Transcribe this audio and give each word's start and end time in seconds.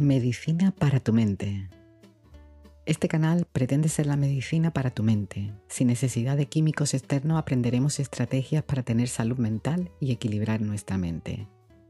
Medicina 0.00 0.72
para 0.72 0.98
tu 0.98 1.12
mente. 1.12 1.68
Este 2.86 3.06
canal 3.06 3.46
pretende 3.52 3.90
ser 3.90 4.06
la 4.06 4.16
medicina 4.16 4.72
para 4.72 4.90
tu 4.90 5.02
mente. 5.02 5.52
Sin 5.68 5.88
necesidad 5.88 6.38
de 6.38 6.46
químicos 6.46 6.94
externos 6.94 7.38
aprenderemos 7.38 8.00
estrategias 8.00 8.64
para 8.64 8.82
tener 8.82 9.08
salud 9.08 9.36
mental 9.36 9.90
y 10.00 10.12
equilibrar 10.12 10.62
nuestra 10.62 10.96
mente. 10.96 11.46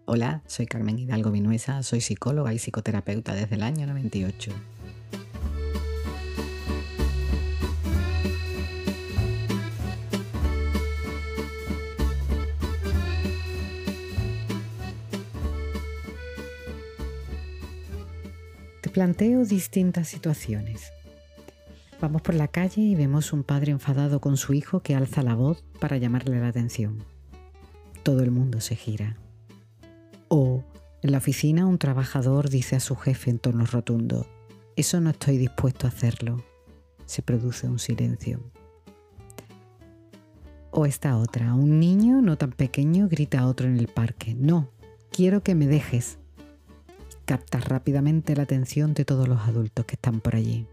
Hola, 0.07 0.43
soy 0.47 0.67
Carmen 0.67 0.99
Hidalgo 0.99 1.31
Vinuesa, 1.31 1.85
soy 1.85 2.01
psicóloga 2.01 2.53
y 2.53 2.59
psicoterapeuta 2.59 3.33
desde 3.33 3.55
el 3.55 3.63
año 3.63 3.87
98. 3.87 4.51
Planteo 19.01 19.47
distintas 19.47 20.09
situaciones. 20.09 20.93
Vamos 22.03 22.21
por 22.21 22.35
la 22.35 22.49
calle 22.49 22.83
y 22.83 22.95
vemos 22.95 23.33
un 23.33 23.45
padre 23.45 23.73
enfadado 23.73 24.21
con 24.21 24.37
su 24.37 24.53
hijo 24.53 24.81
que 24.81 24.95
alza 24.95 25.23
la 25.23 25.35
voz 25.35 25.65
para 25.81 25.97
llamarle 25.97 26.39
la 26.39 26.49
atención. 26.49 27.03
Todo 28.03 28.23
el 28.23 28.31
mundo 28.31 28.61
se 28.61 28.77
gira. 28.77 29.17
O 30.29 30.63
en 31.01 31.13
la 31.13 31.17
oficina 31.17 31.65
un 31.65 31.79
trabajador 31.79 32.51
dice 32.51 32.77
a 32.77 32.81
su 32.81 32.95
jefe 32.95 33.31
en 33.31 33.39
tono 33.39 33.65
rotundo, 33.65 34.27
eso 34.77 35.01
no 35.01 35.09
estoy 35.09 35.39
dispuesto 35.39 35.87
a 35.87 35.89
hacerlo. 35.89 36.45
Se 37.07 37.23
produce 37.23 37.69
un 37.69 37.79
silencio. 37.79 38.43
O 40.73 40.85
esta 40.85 41.17
otra, 41.17 41.55
un 41.55 41.81
niño 41.81 42.21
no 42.21 42.37
tan 42.37 42.53
pequeño 42.53 43.09
grita 43.09 43.41
a 43.41 43.47
otro 43.47 43.67
en 43.67 43.79
el 43.79 43.89
parque, 43.89 44.35
no, 44.35 44.69
quiero 45.11 45.43
que 45.43 45.55
me 45.55 45.69
dejes, 45.69 46.19
capta 47.31 47.61
rápidamente 47.61 48.35
la 48.35 48.43
atención 48.43 48.93
de 48.93 49.05
todos 49.05 49.29
los 49.29 49.43
adultos 49.43 49.85
que 49.85 49.95
están 49.95 50.21
por 50.21 50.35
allí. 50.35 50.67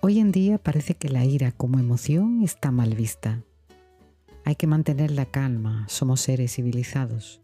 Hoy 0.00 0.20
en 0.20 0.30
día 0.30 0.56
parece 0.56 0.94
que 0.94 1.08
la 1.08 1.24
ira 1.24 1.50
como 1.50 1.80
emoción 1.80 2.44
está 2.44 2.70
mal 2.70 2.94
vista. 2.94 3.42
Hay 4.44 4.54
que 4.54 4.68
mantener 4.68 5.10
la 5.10 5.26
calma, 5.26 5.84
somos 5.88 6.20
seres 6.20 6.54
civilizados. 6.54 7.40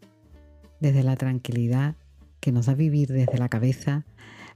Desde 0.79 1.03
la 1.03 1.17
tranquilidad 1.17 1.97
que 2.39 2.53
nos 2.53 2.67
da 2.67 2.73
vivir 2.73 3.09
desde 3.09 3.37
la 3.37 3.49
cabeza, 3.49 4.05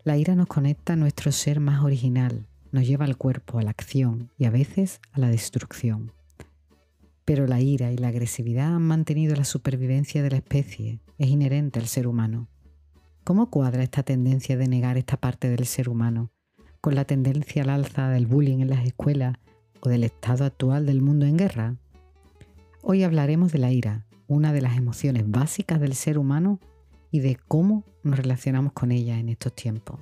la 0.05 0.15
ira 0.15 0.33
nos 0.33 0.47
conecta 0.47 0.93
a 0.93 0.95
nuestro 0.95 1.33
ser 1.33 1.59
más 1.59 1.83
original, 1.83 2.47
nos 2.71 2.87
lleva 2.87 3.03
al 3.03 3.17
cuerpo, 3.17 3.59
a 3.59 3.63
la 3.63 3.71
acción 3.71 4.31
y 4.37 4.45
a 4.45 4.51
veces 4.51 5.01
a 5.11 5.19
la 5.19 5.27
destrucción. 5.27 6.13
Pero 7.25 7.45
la 7.45 7.59
ira 7.59 7.91
y 7.91 7.97
la 7.97 8.07
agresividad 8.07 8.73
han 8.73 8.83
mantenido 8.83 9.35
la 9.35 9.43
supervivencia 9.43 10.23
de 10.23 10.29
la 10.29 10.37
especie, 10.37 11.01
es 11.17 11.27
inherente 11.27 11.81
al 11.81 11.87
ser 11.87 12.07
humano. 12.07 12.47
¿Cómo 13.23 13.49
cuadra 13.49 13.83
esta 13.83 14.03
tendencia 14.03 14.57
de 14.57 14.67
negar 14.67 14.97
esta 14.97 15.15
parte 15.15 15.49
del 15.49 15.65
ser 15.65 15.87
humano 15.87 16.29
con 16.81 16.93
la 16.93 17.05
tendencia 17.05 17.63
al 17.63 17.69
alza 17.69 18.09
del 18.09 18.27
bullying 18.27 18.59
en 18.59 18.69
las 18.69 18.85
escuelas 18.85 19.37
o 19.79 19.87
del 19.87 20.03
estado 20.03 20.43
actual 20.43 20.85
del 20.85 21.01
mundo 21.01 21.25
en 21.25 21.37
guerra? 21.37 21.77
Hoy 22.81 23.03
hablaremos 23.03 23.53
de 23.53 23.59
la 23.59 23.71
ira, 23.71 24.05
una 24.27 24.51
de 24.51 24.59
las 24.59 24.75
emociones 24.75 25.23
básicas 25.25 25.79
del 25.79 25.95
ser 25.95 26.17
humano 26.17 26.59
y 27.11 27.21
de 27.21 27.37
cómo 27.47 27.85
nos 28.03 28.17
relacionamos 28.17 28.73
con 28.73 28.91
ella 28.91 29.17
en 29.17 29.29
estos 29.29 29.55
tiempos. 29.55 30.01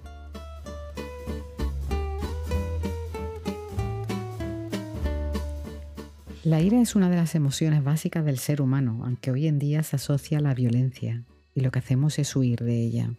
La 6.43 6.59
ira 6.59 6.81
es 6.81 6.95
una 6.95 7.07
de 7.07 7.17
las 7.17 7.35
emociones 7.35 7.83
básicas 7.83 8.25
del 8.25 8.39
ser 8.39 8.63
humano, 8.63 9.01
aunque 9.05 9.29
hoy 9.29 9.45
en 9.45 9.59
día 9.59 9.83
se 9.83 9.97
asocia 9.97 10.39
a 10.39 10.41
la 10.41 10.55
violencia, 10.55 11.23
y 11.53 11.61
lo 11.61 11.71
que 11.71 11.79
hacemos 11.79 12.19
es 12.19 12.35
huir 12.35 12.63
de 12.63 12.81
ella. 12.81 13.13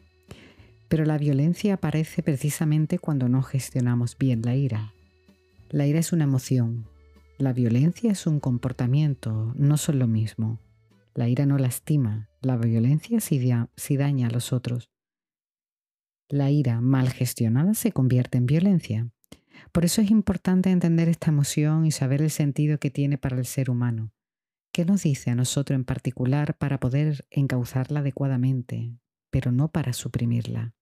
Pero 0.88 1.04
la 1.04 1.18
violencia 1.18 1.74
aparece 1.74 2.22
precisamente 2.22 2.98
cuando 2.98 3.28
no 3.28 3.42
gestionamos 3.42 4.16
bien 4.18 4.42
la 4.42 4.54
ira. 4.56 4.92
La 5.70 5.86
ira 5.86 5.98
es 5.98 6.12
una 6.12 6.24
emoción, 6.24 6.86
la 7.42 7.52
violencia 7.52 8.12
es 8.12 8.28
un 8.28 8.38
comportamiento, 8.38 9.52
no 9.56 9.76
son 9.76 9.98
lo 9.98 10.06
mismo. 10.06 10.60
La 11.14 11.28
ira 11.28 11.44
no 11.44 11.58
lastima, 11.58 12.28
la 12.40 12.56
violencia 12.56 13.20
sí, 13.20 13.96
daña 13.96 14.28
a 14.28 14.30
los 14.30 14.52
otros. 14.52 14.90
La 16.28 16.50
ira 16.50 16.80
mal 16.80 17.10
gestionada 17.10 17.74
se 17.74 17.90
convierte 17.90 18.38
en 18.38 18.46
violencia. 18.46 19.10
Por 19.72 19.84
eso 19.84 20.00
es 20.00 20.10
importante 20.10 20.70
entender 20.70 21.08
esta 21.08 21.30
emoción 21.30 21.84
y 21.84 21.90
saber 21.90 22.22
el 22.22 22.30
sentido 22.30 22.78
que 22.78 22.90
tiene 22.90 23.18
para 23.18 23.36
el 23.36 23.44
ser 23.44 23.70
humano. 23.70 24.12
¿Qué 24.72 24.86
nos 24.86 25.02
dice 25.02 25.30
a 25.30 25.34
nosotros 25.34 25.76
en 25.76 25.84
particular 25.84 26.56
para 26.56 26.80
poder 26.80 27.26
encauzarla 27.30 28.00
adecuadamente, 28.00 28.96
pero 29.30 29.52
no 29.52 29.70
para 29.70 29.92
suprimirla? 29.92 30.74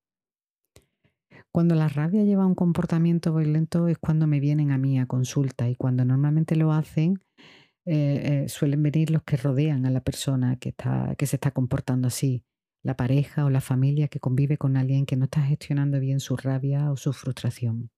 Cuando 1.50 1.74
la 1.74 1.88
rabia 1.88 2.22
lleva 2.22 2.44
a 2.44 2.46
un 2.46 2.54
comportamiento 2.54 3.34
violento 3.34 3.88
es 3.88 3.98
cuando 3.98 4.28
me 4.28 4.38
vienen 4.38 4.70
a 4.70 4.78
mí 4.78 5.00
a 5.00 5.06
consulta 5.06 5.68
y 5.68 5.74
cuando 5.74 6.04
normalmente 6.04 6.54
lo 6.54 6.72
hacen 6.72 7.18
eh, 7.84 8.44
eh, 8.44 8.48
suelen 8.48 8.80
venir 8.84 9.10
los 9.10 9.24
que 9.24 9.36
rodean 9.36 9.84
a 9.84 9.90
la 9.90 10.02
persona 10.02 10.56
que, 10.56 10.68
está, 10.68 11.16
que 11.18 11.26
se 11.26 11.34
está 11.34 11.50
comportando 11.50 12.06
así, 12.06 12.44
la 12.84 12.96
pareja 12.96 13.44
o 13.44 13.50
la 13.50 13.60
familia 13.60 14.06
que 14.06 14.20
convive 14.20 14.56
con 14.56 14.76
alguien 14.76 15.04
que 15.04 15.16
no 15.16 15.24
está 15.24 15.42
gestionando 15.42 15.98
bien 15.98 16.20
su 16.20 16.36
rabia 16.36 16.92
o 16.92 16.96
su 16.96 17.12
frustración. 17.12 17.90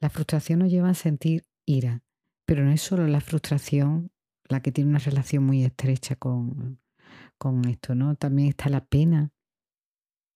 La 0.00 0.08
frustración 0.08 0.60
nos 0.60 0.70
lleva 0.70 0.88
a 0.88 0.94
sentir 0.94 1.44
ira, 1.66 2.02
pero 2.46 2.64
no 2.64 2.70
es 2.70 2.80
solo 2.80 3.06
la 3.06 3.20
frustración 3.20 4.10
la 4.50 4.60
que 4.60 4.72
tiene 4.72 4.90
una 4.90 4.98
relación 4.98 5.44
muy 5.44 5.64
estrecha 5.64 6.16
con, 6.16 6.80
con 7.38 7.64
esto, 7.66 7.94
¿no? 7.94 8.16
También 8.16 8.48
está 8.48 8.68
la 8.68 8.84
pena. 8.84 9.32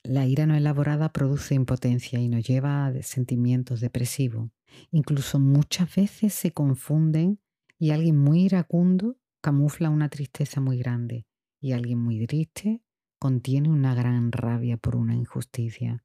La 0.03 0.27
ira 0.27 0.47
no 0.47 0.55
elaborada 0.55 1.13
produce 1.13 1.55
impotencia 1.55 2.21
y 2.21 2.29
nos 2.29 2.47
lleva 2.47 2.87
a 2.87 3.03
sentimientos 3.03 3.81
depresivos. 3.81 4.51
Incluso 4.91 5.41
muchas 5.41 5.95
veces 5.95 6.35
se 6.35 6.53
confunden 6.53 7.41
y 7.79 7.91
alguien 7.91 8.19
muy 8.19 8.43
iracundo 8.43 9.17
camufla 9.43 9.91
una 9.91 10.09
tristeza 10.09 10.61
muy 10.61 10.79
grande 10.79 11.27
y 11.61 11.73
alguien 11.73 11.99
muy 11.99 12.27
triste 12.27 12.83
contiene 13.19 13.71
una 13.71 13.95
gran 13.95 14.33
rabia 14.33 14.77
por 14.77 14.97
una 14.97 15.15
injusticia. 15.15 16.05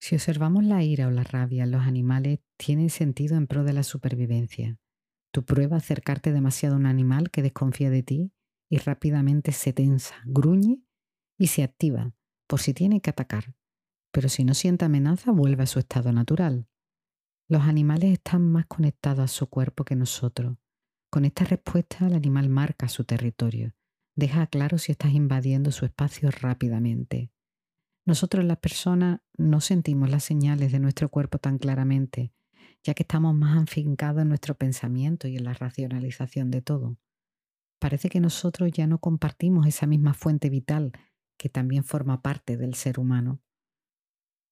Si 0.00 0.14
observamos 0.14 0.64
la 0.64 0.82
ira 0.82 1.08
o 1.08 1.10
la 1.10 1.24
rabia 1.24 1.66
los 1.66 1.82
animales, 1.82 2.40
tiene 2.56 2.90
sentido 2.90 3.36
en 3.36 3.46
pro 3.46 3.64
de 3.64 3.72
la 3.72 3.82
supervivencia. 3.82 4.78
Tu 5.34 5.44
prueba 5.44 5.78
acercarte 5.78 6.32
demasiado 6.32 6.76
a 6.76 6.78
un 6.78 6.86
animal 6.86 7.32
que 7.32 7.42
desconfía 7.42 7.90
de 7.90 8.04
ti 8.04 8.32
y 8.70 8.78
rápidamente 8.78 9.50
se 9.50 9.72
tensa, 9.72 10.14
gruñe 10.24 10.84
y 11.36 11.48
se 11.48 11.64
activa 11.64 12.14
por 12.46 12.60
si 12.60 12.72
tiene 12.72 13.00
que 13.00 13.10
atacar. 13.10 13.56
Pero 14.12 14.28
si 14.28 14.44
no 14.44 14.54
siente 14.54 14.84
amenaza, 14.84 15.32
vuelve 15.32 15.64
a 15.64 15.66
su 15.66 15.80
estado 15.80 16.12
natural. 16.12 16.68
Los 17.48 17.62
animales 17.62 18.12
están 18.12 18.48
más 18.52 18.66
conectados 18.66 19.24
a 19.24 19.26
su 19.26 19.48
cuerpo 19.48 19.84
que 19.84 19.96
nosotros. 19.96 20.56
Con 21.10 21.24
esta 21.24 21.44
respuesta, 21.44 22.06
el 22.06 22.14
animal 22.14 22.48
marca 22.48 22.88
su 22.88 23.02
territorio. 23.02 23.74
Deja 24.14 24.46
claro 24.46 24.78
si 24.78 24.92
estás 24.92 25.14
invadiendo 25.14 25.72
su 25.72 25.84
espacio 25.84 26.30
rápidamente. 26.30 27.32
Nosotros 28.06 28.44
las 28.44 28.58
personas 28.58 29.18
no 29.36 29.60
sentimos 29.60 30.10
las 30.10 30.22
señales 30.22 30.70
de 30.70 30.78
nuestro 30.78 31.08
cuerpo 31.08 31.38
tan 31.38 31.58
claramente 31.58 32.32
ya 32.84 32.94
que 32.94 33.02
estamos 33.02 33.34
más 33.34 33.60
afincados 33.60 34.22
en 34.22 34.28
nuestro 34.28 34.54
pensamiento 34.54 35.26
y 35.26 35.36
en 35.36 35.44
la 35.44 35.54
racionalización 35.54 36.50
de 36.50 36.60
todo. 36.60 36.98
Parece 37.80 38.08
que 38.10 38.20
nosotros 38.20 38.70
ya 38.70 38.86
no 38.86 38.98
compartimos 38.98 39.66
esa 39.66 39.86
misma 39.86 40.14
fuente 40.14 40.50
vital 40.50 40.92
que 41.38 41.48
también 41.48 41.82
forma 41.82 42.22
parte 42.22 42.56
del 42.56 42.74
ser 42.74 43.00
humano. 43.00 43.40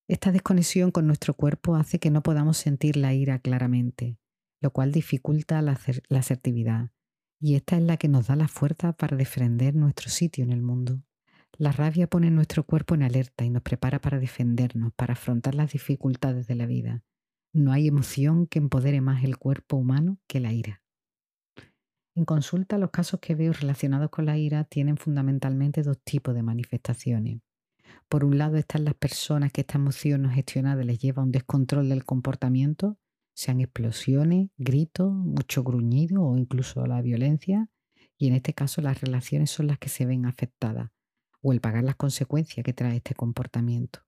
Esta 0.09 0.32
desconexión 0.32 0.91
con 0.91 1.06
nuestro 1.06 1.34
cuerpo 1.34 1.76
hace 1.76 1.98
que 1.98 2.10
no 2.10 2.22
podamos 2.22 2.56
sentir 2.56 2.97
la 2.97 3.15
ira 3.15 3.38
claramente, 3.38 4.19
lo 4.60 4.72
cual 4.72 4.92
dificulta 4.92 5.62
la, 5.62 5.78
asertividad, 6.10 6.91
y 7.38 7.54
esta 7.54 7.77
es 7.77 7.83
la 7.83 7.97
que 7.97 8.09
nos 8.09 8.27
da 8.27 8.36
la 8.36 8.48
fuerza 8.48 8.92
para 8.92 9.16
defender 9.16 9.74
nuestro 9.74 10.10
sitio 10.10 10.42
en 10.42 10.51
el 10.51 10.62
mundo. 10.62 11.03
La 11.59 11.71
rabia 11.71 12.09
pone 12.09 12.30
nuestro 12.30 12.65
cuerpo 12.65 12.95
en 12.95 13.03
alerta 13.03 13.45
y 13.45 13.51
nos 13.51 13.62
prepara 13.62 14.01
para 14.01 14.18
defendernos, 14.18 14.92
para 14.95 15.12
afrontar 15.12 15.54
las 15.54 15.72
dificultades 15.72 16.47
de 16.47 16.54
la 16.54 16.66
vida. 16.66 17.04
No 17.54 17.71
hay 17.72 17.87
emoción 17.87 18.47
que 18.47 18.59
empodere 18.59 19.03
más 19.03 19.25
el 19.25 19.37
cuerpo 19.37 19.77
humano 19.77 20.19
que 20.27 20.41
la 20.41 20.54
ira. 20.54 20.83
En 22.15 22.25
consulta, 22.25 22.78
los 22.78 22.91
casos 22.91 23.21
que 23.21 23.34
veo 23.34 23.53
relacionados 23.53 24.09
con 24.09 24.25
la 24.25 24.39
ira 24.39 24.65
tienen 24.65 24.97
fundamentalmente 24.97 25.83
dos 25.83 25.99
tipos 26.03 26.34
de 26.34 26.43
manifestaciones. 26.43 27.41
Por 28.09 28.25
un 28.25 28.39
lado 28.39 28.57
están 28.57 28.84
las 28.84 28.95
personas 28.95 29.53
que 29.53 29.63
esta 29.63 29.77
emoción 29.77 30.22
no 30.22 30.31
gestionada 30.31 30.83
les 30.83 30.99
lleva 30.99 31.22
a 31.22 31.27
un 31.27 31.33
descontrol 31.33 31.91
del 31.91 32.04
comportamiento, 32.07 32.99
sean 33.34 33.60
explosiones, 33.60 34.48
gritos, 34.57 35.13
mucho 35.13 35.63
gruñido 35.63 36.22
o 36.22 36.39
incluso 36.39 36.87
la 36.87 37.03
violencia, 37.03 37.69
y 38.16 38.28
en 38.28 38.34
este 38.34 38.55
caso 38.55 38.81
las 38.81 39.01
relaciones 39.01 39.51
son 39.51 39.66
las 39.66 39.78
que 39.78 39.91
se 39.91 40.07
ven 40.07 40.25
afectadas, 40.25 40.91
o 41.43 41.53
el 41.53 41.60
pagar 41.60 41.84
las 41.84 41.97
consecuencias 41.97 42.65
que 42.65 42.72
trae 42.72 42.97
este 42.97 43.15
comportamiento. 43.15 44.01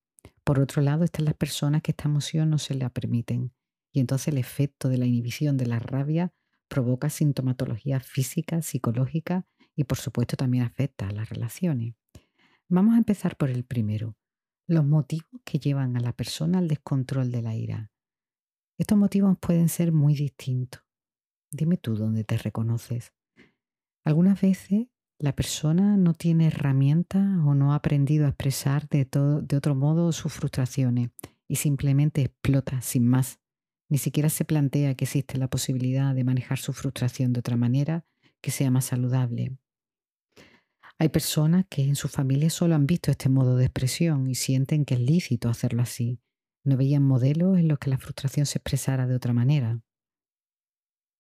Por 0.45 0.61
otro 0.61 0.83
lado, 0.83 1.05
están 1.05 1.25
las 1.25 1.35
personas 1.35 1.83
que 1.83 1.93
esta 1.93 2.09
emoción 2.09 2.51
no 2.51 2.59
se 2.59 2.75
la 2.75 2.91
permiten 2.91 3.53
y 3.93 4.01
entonces 4.01 4.29
el 4.29 4.39
efecto 4.39 4.89
de 4.89 4.99
la 4.99 5.07
inhibición 5.07 5.57
de 5.57 5.67
la 5.67 5.79
rabia 5.79 6.33
provoca 6.69 7.11
sintomatología 7.11 8.01
física, 8.01 8.61
psicológica 8.61 9.47
y 9.77 9.85
por 9.85 9.99
supuesto 9.99 10.37
también 10.37 10.65
afecta 10.65 11.09
a 11.09 11.13
las 11.13 11.29
relaciones. 11.29 11.95
Vamos 12.69 12.95
a 12.95 12.99
empezar 12.99 13.37
por 13.37 13.51
el 13.51 13.65
primero, 13.65 14.17
los 14.67 14.85
motivos 14.85 15.41
que 15.45 15.59
llevan 15.59 15.97
a 15.97 16.01
la 16.01 16.13
persona 16.13 16.59
al 16.59 16.69
descontrol 16.69 17.31
de 17.31 17.43
la 17.43 17.55
ira. 17.55 17.93
Estos 18.79 18.99
motivos 18.99 19.37
pueden 19.39 19.69
ser 19.69 19.93
muy 19.93 20.15
distintos. 20.15 20.83
Dime 21.51 21.77
tú 21.77 21.95
dónde 21.95 22.25
te 22.25 22.37
reconoces. 22.37 23.13
Algunas 24.05 24.41
veces 24.41 24.89
la 25.19 25.35
persona 25.35 25.97
no 25.97 26.15
tiene 26.15 26.49
herramientas 26.49 27.25
o 27.45 27.55
no 27.55 27.73
ha 27.73 27.77
aprendido 27.77 28.27
a 28.27 28.31
expresar 28.31 28.89
de, 28.89 29.05
de 29.05 29.57
otro 29.57 29.75
modo 29.75 30.13
sus 30.13 30.33
frustraciones 30.33 31.11
y 31.49 31.57
simplemente 31.57 32.23
explota 32.23 32.81
sin 32.81 33.07
más. 33.07 33.41
Ni 33.89 33.99
siquiera 33.99 34.29
se 34.29 34.45
plantea 34.45 34.95
que 34.95 35.05
existe 35.05 35.39
la 35.39 35.49
posibilidad 35.49 36.15
de 36.15 36.25
manejar 36.25 36.59
su 36.59 36.73
frustración 36.73 37.33
de 37.33 37.41
otra 37.41 37.57
manera 37.57 38.05
que 38.41 38.51
sea 38.51 38.71
más 38.71 38.87
saludable. 38.87 39.57
Hay 40.99 41.09
personas 41.09 41.67
que 41.69 41.83
en 41.83 41.97
su 41.97 42.09
familia 42.09 42.51
solo 42.51 42.75
han 42.75 42.87
visto 42.87 43.11
este 43.11 43.29
modo 43.29 43.57
de 43.57 43.65
expresión 43.65 44.29
y 44.29 44.35
sienten 44.35 44.85
que 44.85 44.95
es 44.95 45.01
lícito 45.01 45.49
hacerlo 45.49 45.83
así. 45.83 46.21
No 46.65 46.77
veían 46.77 47.03
modelos 47.03 47.59
en 47.59 47.69
los 47.69 47.79
que 47.79 47.91
la 47.91 47.99
frustración 47.99 48.47
se 48.47 48.59
expresara 48.59 49.07
de 49.07 49.15
otra 49.15 49.33
manera. 49.33 49.81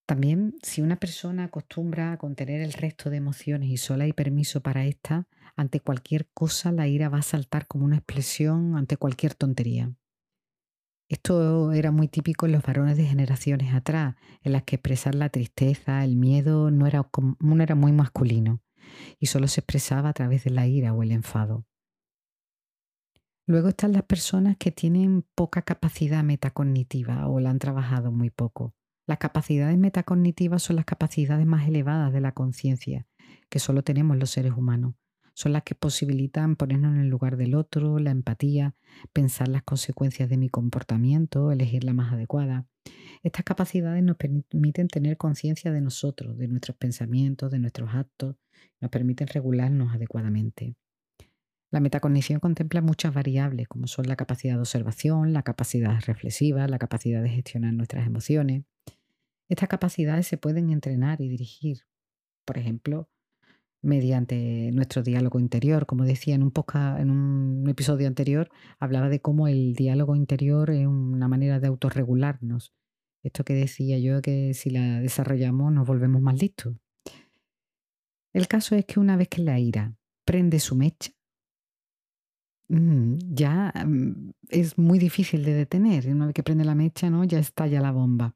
También, 0.07 0.57
si 0.63 0.83
una 0.83 0.97
persona 0.97 1.45
acostumbra 1.45 2.13
a 2.13 2.19
contener 2.19 2.61
el 2.61 2.75
resto 2.75 3.09
de 3.09 3.17
emociones 3.17 3.71
y 3.71 3.79
solo 3.79 4.05
hay 4.05 4.13
permiso 4.13 4.61
para 4.61 4.85
esta, 4.85 5.29
ante 5.57 5.81
cualquier 5.81 6.29
cosa 6.35 6.73
la 6.73 6.87
ira 6.87 7.09
va 7.09 7.19
a 7.19 7.23
saltar 7.23 7.67
como 7.67 7.87
una 7.87 7.97
expresión 7.97 8.77
ante 8.77 8.99
cualquier 8.99 9.35
tontería. 9.35 9.95
Esto 11.09 11.73
era 11.73 11.91
muy 11.91 12.09
típico 12.09 12.45
en 12.45 12.53
los 12.53 12.63
varones 12.63 12.97
de 12.97 13.05
generaciones 13.05 13.73
atrás, 13.75 14.17
en 14.43 14.53
las 14.53 14.65
que 14.65 14.77
expresar 14.77 15.15
la 15.15 15.31
tristeza, 15.31 16.05
el 16.05 16.17
miedo 16.17 16.71
no 16.71 16.87
era, 16.87 17.09
era 17.61 17.75
muy 17.75 17.93
masculino 17.93 18.61
y 19.19 19.27
solo 19.27 19.49
se 19.49 19.61
expresaba 19.61 20.11
a 20.11 20.13
través 20.13 20.45
de 20.45 20.51
la 20.51 20.67
ira 20.67 20.93
o 20.93 21.03
el 21.03 21.13
enfado. 21.13 21.67
Luego 23.47 23.69
están 23.69 23.93
las 23.93 24.05
personas 24.05 24.57
que 24.59 24.71
tienen 24.71 25.25
poca 25.35 25.63
capacidad 25.63 26.25
metacognitiva 26.25 27.29
o 27.29 27.41
la 27.41 27.51
han 27.51 27.59
trabajado 27.59 28.11
muy 28.11 28.31
poco. 28.31 28.75
Las 29.07 29.19
capacidades 29.19 29.77
metacognitivas 29.77 30.63
son 30.63 30.77
las 30.77 30.87
capacidades 30.87 31.45
más 31.47 31.69
elevadas 31.69 32.13
de 32.13 32.21
la 32.23 32.33
conciencia 32.33 33.07
que 33.51 33.59
solo 33.59 33.83
tenemos 33.83 34.17
los 34.17 34.31
seres 34.31 34.53
humanos. 34.53 34.95
Son 35.35 35.53
las 35.53 35.63
que 35.63 35.75
posibilitan 35.75 36.57
ponernos 36.57 36.95
en 36.95 37.01
el 37.01 37.09
lugar 37.09 37.37
del 37.37 37.55
otro, 37.55 37.99
la 37.99 38.11
empatía, 38.11 38.77
pensar 39.13 39.49
las 39.49 39.63
consecuencias 39.63 40.29
de 40.29 40.39
mi 40.39 40.49
comportamiento, 40.49 41.53
elegir 41.53 41.85
la 41.85 41.93
más 41.93 42.13
adecuada. 42.13 42.67
Estas 43.23 43.45
capacidades 43.45 44.03
nos 44.03 44.17
permiten 44.17 44.89
tener 44.89 45.17
conciencia 45.17 45.71
de 45.71 45.81
nosotros, 45.81 46.39
de 46.39 46.49
nuestros 46.49 46.77
pensamientos, 46.77 47.51
de 47.51 47.59
nuestros 47.59 47.95
actos, 47.95 48.37
nos 48.81 48.91
permiten 48.91 49.27
regularnos 49.27 49.95
adecuadamente. 49.95 50.77
La 51.71 51.81
metacognición 51.81 52.39
contempla 52.41 52.81
muchas 52.81 53.13
variables, 53.13 53.67
como 53.67 53.89
son 53.89 54.07
la 54.07 54.17
capacidad 54.17 54.55
de 54.55 54.61
observación, 54.61 55.33
la 55.33 55.43
capacidad 55.43 56.01
reflexiva, 56.07 56.69
la 56.69 56.79
capacidad 56.79 57.23
de 57.23 57.31
gestionar 57.31 57.75
nuestras 57.75 58.07
emociones. 58.07 58.65
Estas 59.49 59.69
capacidades 59.69 60.27
se 60.27 60.39
pueden 60.39 60.71
entrenar 60.71 61.21
y 61.21 61.29
dirigir, 61.29 61.81
por 62.45 62.59
ejemplo, 62.59 63.09
mediante 63.85 64.71
nuestro 64.73 65.03
diálogo 65.03 65.39
interior. 65.39 65.87
Como 65.87 66.05
decía 66.05 66.35
en 66.35 66.43
un, 66.43 67.65
episodio 67.69 68.09
anterior, 68.09 68.51
hablaba 68.79 69.09
de 69.09 69.21
cómo 69.21 69.47
el 69.47 69.75
diálogo 69.75 70.17
interior 70.17 70.71
es 70.71 70.87
una 70.87 71.29
manera 71.29 71.61
de 71.61 71.69
autorregularnos. 71.69 72.73
Esto 73.23 73.45
que 73.45 73.55
decía 73.55 73.99
yo, 73.99 74.21
que 74.23 74.55
si 74.55 74.71
la 74.71 75.01
desarrollamos 75.01 75.73
nos 75.73 75.87
volvemos 75.87 76.21
más 76.21 76.41
listos. 76.41 76.77
El 78.33 78.49
caso 78.49 78.75
es 78.75 78.85
que 78.85 79.01
una 79.01 79.17
vez 79.17 79.29
que 79.29 79.43
la 79.43 79.59
ira 79.59 79.95
prende 80.25 80.59
su 80.59 80.75
mecha, 80.75 81.13
mm, 82.69 83.19
ya 83.31 83.73
mm, 83.87 84.33
es 84.49 84.77
muy 84.79 84.99
difícil 84.99 85.45
de 85.45 85.55
detener. 85.55 86.09
Una 86.09 86.27
vez 86.27 86.35
que 86.35 86.43
prende 86.43 86.65
la 86.65 86.75
mecha, 86.75 87.11
¿no? 87.11 87.25
ya 87.25 87.39
estalla 87.39 87.81
la 87.81 87.93
bomba. 87.93 88.35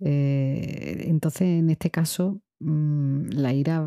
Eh, 0.00 1.04
entonces, 1.08 1.42
en 1.42 1.70
este 1.70 1.90
caso, 1.90 2.40
mm, 2.60 3.28
la 3.30 3.52
ira, 3.52 3.82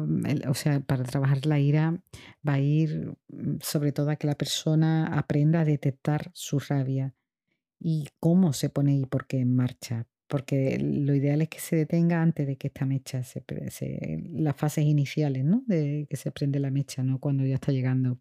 o 0.48 0.54
sea, 0.54 0.80
para 0.82 1.04
trabajar 1.04 1.46
la 1.46 1.60
ira 1.60 2.02
va 2.48 2.54
a 2.54 2.60
ir 2.60 3.14
sobre 3.62 3.92
todo 3.92 4.10
a 4.12 4.16
que 4.16 4.28
la 4.28 4.36
persona 4.36 5.08
aprenda 5.18 5.62
a 5.62 5.66
detectar 5.66 6.32
su 6.34 6.60
rabia 6.60 7.14
y 7.80 8.08
cómo 8.20 8.54
se 8.54 8.70
pone 8.70 8.96
y 8.98 9.06
por 9.06 9.28
qué 9.28 9.40
en 9.40 9.56
marcha 9.56 10.08
porque 10.30 10.78
lo 10.80 11.16
ideal 11.16 11.42
es 11.42 11.50
que 11.50 11.60
se 11.60 11.76
detenga 11.76 12.22
antes 12.22 12.46
de 12.46 12.56
que 12.56 12.68
esta 12.68 12.86
mecha 12.86 13.24
se, 13.24 13.44
las 14.32 14.56
fases 14.56 14.86
iniciales, 14.86 15.44
¿no? 15.44 15.64
De 15.66 16.06
que 16.08 16.18
se 16.18 16.32
prende 16.32 16.60
la 16.60 16.70
mecha, 16.70 17.02
¿no? 17.02 17.20
Cuando 17.20 17.44
ya 17.46 17.56
está 17.56 17.72
llegando. 17.72 18.20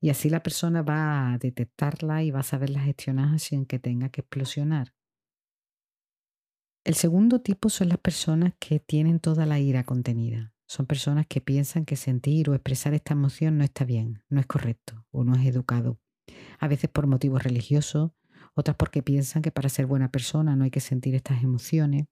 Y 0.00 0.10
así 0.10 0.30
la 0.30 0.42
persona 0.42 0.82
va 0.82 1.32
a 1.32 1.38
detectarla 1.38 2.24
y 2.24 2.32
va 2.32 2.40
a 2.40 2.42
saberla 2.42 2.80
gestionar 2.80 3.38
sin 3.38 3.66
que 3.66 3.78
tenga 3.78 4.08
que 4.08 4.22
explosionar. 4.22 4.92
El 6.84 6.94
segundo 6.94 7.40
tipo 7.40 7.68
son 7.68 7.88
las 7.88 7.98
personas 7.98 8.54
que 8.58 8.80
tienen 8.80 9.20
toda 9.20 9.46
la 9.46 9.58
ira 9.58 9.84
contenida. 9.84 10.54
Son 10.66 10.86
personas 10.86 11.26
que 11.26 11.40
piensan 11.40 11.84
que 11.84 11.96
sentir 11.96 12.50
o 12.50 12.54
expresar 12.54 12.94
esta 12.94 13.14
emoción 13.14 13.58
no 13.58 13.64
está 13.64 13.84
bien, 13.84 14.22
no 14.28 14.40
es 14.40 14.46
correcto 14.46 15.06
o 15.10 15.24
no 15.24 15.34
es 15.34 15.46
educado. 15.46 15.98
A 16.58 16.68
veces 16.68 16.90
por 16.90 17.06
motivos 17.06 17.42
religiosos, 17.42 18.12
otras 18.54 18.76
porque 18.76 19.02
piensan 19.02 19.40
que 19.40 19.50
para 19.50 19.68
ser 19.68 19.86
buena 19.86 20.10
persona 20.10 20.56
no 20.56 20.64
hay 20.64 20.70
que 20.70 20.80
sentir 20.80 21.14
estas 21.14 21.42
emociones. 21.42 22.06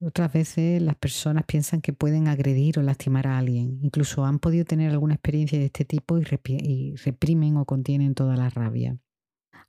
Otras 0.00 0.32
veces 0.32 0.82
las 0.82 0.96
personas 0.96 1.44
piensan 1.44 1.80
que 1.80 1.92
pueden 1.92 2.26
agredir 2.26 2.80
o 2.80 2.82
lastimar 2.82 3.28
a 3.28 3.38
alguien. 3.38 3.78
Incluso 3.82 4.24
han 4.24 4.40
podido 4.40 4.64
tener 4.64 4.90
alguna 4.90 5.14
experiencia 5.14 5.58
de 5.58 5.66
este 5.66 5.84
tipo 5.84 6.18
y, 6.18 6.96
reprimen 6.96 7.56
o 7.56 7.64
contienen 7.64 8.14
toda 8.14 8.36
la 8.36 8.50
rabia. 8.50 8.98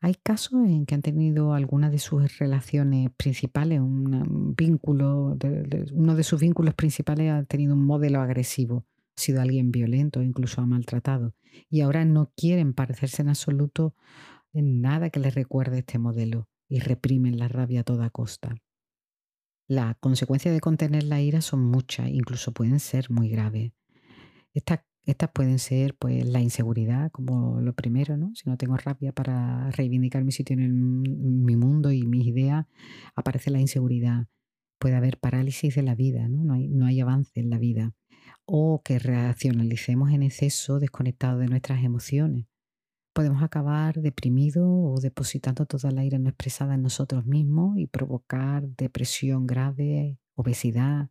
Hay 0.03 0.15
casos 0.15 0.65
en 0.65 0.85
que 0.85 0.95
han 0.95 1.01
tenido 1.01 1.53
alguna 1.53 1.89
de 1.89 1.97
sus 1.97 2.37
relaciones 2.37 3.09
principales, 3.15 3.79
un 3.79 4.53
vínculo, 4.53 5.37
uno 5.93 6.15
de 6.17 6.23
sus 6.25 6.41
vínculos 6.41 6.73
principales 6.73 7.31
ha 7.31 7.45
tenido 7.45 7.73
un 7.73 7.85
modelo 7.85 8.19
agresivo, 8.19 8.85
ha 9.15 9.21
sido 9.21 9.41
alguien 9.41 9.71
violento, 9.71 10.21
incluso 10.21 10.59
ha 10.59 10.65
maltratado, 10.65 11.35
y 11.69 11.79
ahora 11.79 12.03
no 12.03 12.33
quieren 12.35 12.73
parecerse 12.73 13.21
en 13.21 13.29
absoluto 13.29 13.95
en 14.51 14.81
nada 14.81 15.09
que 15.09 15.21
les 15.21 15.35
recuerde 15.35 15.79
este 15.79 15.99
modelo 15.99 16.49
y 16.67 16.79
reprimen 16.81 17.37
la 17.37 17.47
rabia 17.47 17.79
a 17.79 17.85
toda 17.85 18.09
costa. 18.09 18.57
Las 19.69 19.95
consecuencias 20.01 20.53
de 20.53 20.59
contener 20.59 21.03
la 21.03 21.21
ira 21.21 21.39
son 21.39 21.63
muchas, 21.63 22.09
incluso 22.09 22.51
pueden 22.51 22.81
ser 22.81 23.09
muy 23.09 23.29
graves. 23.29 23.71
Estas 25.05 25.31
pueden 25.31 25.59
ser 25.59 25.95
pues 25.95 26.25
la 26.25 26.39
inseguridad 26.39 27.11
como 27.11 27.59
lo 27.61 27.73
primero, 27.73 28.15
¿no? 28.17 28.33
Si 28.35 28.49
no 28.49 28.57
tengo 28.57 28.77
rabia 28.77 29.11
para 29.11 29.69
reivindicar 29.71 30.23
mi 30.23 30.31
sitio 30.31 30.55
en 30.55 31.43
mi 31.43 31.55
mundo 31.55 31.91
y 31.91 32.05
mis 32.05 32.25
ideas, 32.25 32.65
aparece 33.15 33.51
la 33.51 33.59
inseguridad. 33.59 34.27
Puede 34.79 34.95
haber 34.95 35.17
parálisis 35.19 35.75
de 35.75 35.83
la 35.83 35.95
vida, 35.95 36.27
¿no? 36.29 36.53
Hay, 36.53 37.01
avance 37.01 37.39
en 37.39 37.49
la 37.49 37.57
vida. 37.57 37.93
O 38.45 38.81
que 38.83 38.99
reaccionalicemos 38.99 40.11
en 40.11 40.23
exceso 40.23 40.79
desconectados 40.79 41.39
de 41.39 41.47
nuestras 41.47 41.83
emociones 41.83 42.45
podemos 43.13 43.43
acabar 43.43 44.01
deprimidos 44.01 44.65
o 44.67 44.99
depositando 44.99 45.67
toda 45.67 45.91
la 45.91 46.03
ira 46.03 46.17
no 46.17 46.29
expresada 46.29 46.73
en 46.73 46.81
nosotros 46.81 47.25
mismos 47.27 47.77
y 47.77 47.85
provocar 47.85 48.67
depresión 48.69 49.45
grave, 49.45 50.17
obesidad 50.33 51.09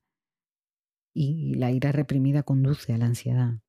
y 1.14 1.54
la 1.54 1.70
ira 1.70 1.92
reprimida 1.92 2.42
conduce 2.42 2.92
a 2.92 2.98
la 2.98 3.06
ansiedad. 3.06 3.61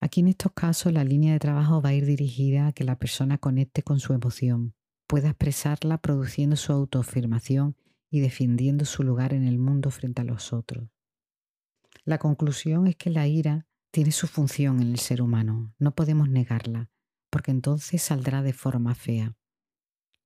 Aquí 0.00 0.20
en 0.20 0.28
estos 0.28 0.52
casos 0.52 0.92
la 0.92 1.04
línea 1.04 1.34
de 1.34 1.38
trabajo 1.38 1.82
va 1.82 1.90
a 1.90 1.94
ir 1.94 2.06
dirigida 2.06 2.68
a 2.68 2.72
que 2.72 2.84
la 2.84 2.98
persona 2.98 3.36
conecte 3.36 3.82
con 3.82 4.00
su 4.00 4.14
emoción, 4.14 4.74
pueda 5.06 5.28
expresarla 5.28 5.98
produciendo 5.98 6.56
su 6.56 6.72
autoafirmación 6.72 7.76
y 8.10 8.20
defendiendo 8.20 8.86
su 8.86 9.02
lugar 9.02 9.34
en 9.34 9.44
el 9.44 9.58
mundo 9.58 9.90
frente 9.90 10.22
a 10.22 10.24
los 10.24 10.52
otros. 10.52 10.88
La 12.04 12.18
conclusión 12.18 12.86
es 12.86 12.96
que 12.96 13.10
la 13.10 13.26
ira 13.26 13.66
tiene 13.90 14.12
su 14.12 14.26
función 14.26 14.80
en 14.80 14.88
el 14.88 14.98
ser 14.98 15.20
humano, 15.20 15.74
no 15.78 15.94
podemos 15.94 16.30
negarla, 16.30 16.90
porque 17.28 17.50
entonces 17.50 18.00
saldrá 18.00 18.42
de 18.42 18.52
forma 18.52 18.94
fea. 18.94 19.36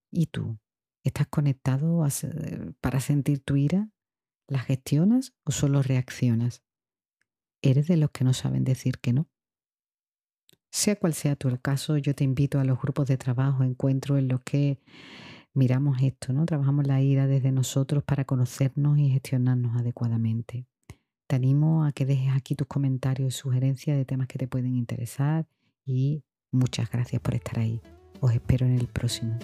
¿Y 0.09 0.27
tú? 0.27 0.57
¿Estás 1.03 1.27
conectado 1.27 2.07
para 2.79 2.99
sentir 3.01 3.41
tu 3.41 3.57
ira? 3.57 3.89
¿La 4.47 4.59
gestionas 4.59 5.33
o 5.43 5.51
solo 5.51 5.81
reaccionas? 5.81 6.63
¿Eres 7.61 7.87
de 7.87 7.97
los 7.97 8.11
que 8.11 8.23
no 8.23 8.33
saben 8.33 8.63
decir 8.63 8.99
que 8.99 9.11
no? 9.11 9.27
Sea 10.75 10.97
cual 10.97 11.13
sea 11.13 11.37
tu 11.37 11.57
caso, 11.61 11.97
yo 11.97 12.13
te 12.13 12.25
invito 12.25 12.59
a 12.59 12.65
los 12.65 12.81
grupos 12.81 13.07
de 13.07 13.17
trabajo, 13.17 13.63
encuentros 13.63 14.19
en 14.19 14.27
los 14.27 14.41
que 14.41 14.77
miramos 15.53 16.01
esto, 16.01 16.33
¿no? 16.33 16.45
Trabajamos 16.45 16.85
la 16.85 17.01
ira 17.01 17.27
desde 17.27 17.53
nosotros 17.53 18.03
para 18.03 18.25
conocernos 18.25 18.97
y 18.97 19.09
gestionarnos 19.09 19.77
adecuadamente. 19.77 20.65
Te 21.27 21.37
animo 21.37 21.85
a 21.85 21.93
que 21.93 22.05
dejes 22.05 22.35
aquí 22.35 22.55
tus 22.55 22.67
comentarios 22.67 23.33
y 23.33 23.37
sugerencias 23.37 23.95
de 23.95 24.03
temas 24.03 24.27
que 24.27 24.37
te 24.37 24.49
pueden 24.49 24.75
interesar 24.75 25.47
y 25.85 26.25
Muchas 26.55 26.89
gracias 26.89 27.21
por 27.21 27.35
estar 27.35 27.59
ahí. 27.59 27.81
Os 28.21 28.33
espero 28.33 28.65
en 28.65 28.79
el 28.79 28.87
próximo. 28.87 29.37